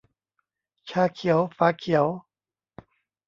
[0.89, 2.05] 'ชาเขียวฝาเขียว